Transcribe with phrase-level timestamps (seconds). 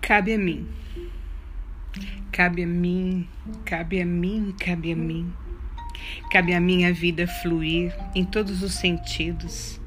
[0.00, 0.68] Cabe a mim.
[2.30, 3.28] Cabe a mim,
[3.64, 5.32] cabe a mim, cabe a mim.
[6.30, 9.80] Cabe a minha vida fluir em todos os sentidos,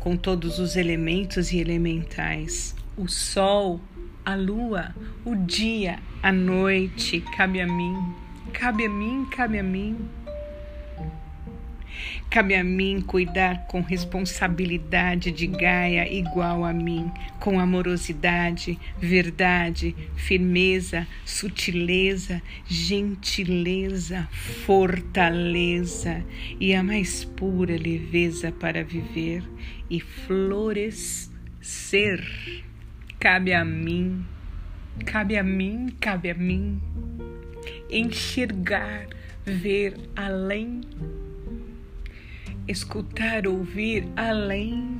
[0.00, 2.74] com todos os elementos e elementais.
[2.96, 3.80] O sol,
[4.24, 8.14] a lua, o dia, a noite, cabe a mim,
[8.52, 10.08] cabe a mim, cabe a mim.
[12.30, 21.06] Cabe a mim cuidar com responsabilidade de Gaia igual a mim, com amorosidade, verdade, firmeza,
[21.24, 24.28] sutileza, gentileza,
[24.66, 26.24] fortaleza
[26.58, 29.42] e a mais pura leveza para viver
[29.90, 31.30] e florescer.
[33.18, 34.24] Cabe a mim,
[35.04, 36.80] cabe a mim, cabe a mim
[37.90, 39.06] enxergar,
[39.44, 40.80] ver além
[42.72, 44.98] escutar, ouvir além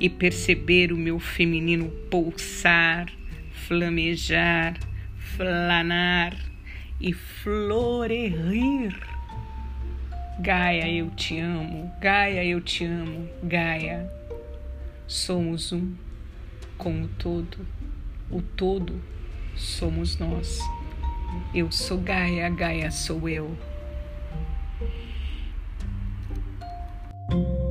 [0.00, 3.12] e perceber o meu feminino pulsar,
[3.50, 4.78] flamejar,
[5.36, 6.34] flanar
[7.00, 8.96] e florir.
[10.38, 14.08] Gaia, eu te amo, Gaia, eu te amo, Gaia.
[15.06, 15.94] Somos um
[16.78, 17.66] com o todo,
[18.30, 19.00] o todo
[19.56, 20.60] somos nós.
[21.54, 23.56] Eu sou Gaia, Gaia sou eu.
[27.36, 27.65] Thank you.